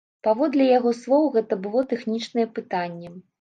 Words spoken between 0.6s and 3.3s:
яго слоў, гэта было тэхнічнае пытанне.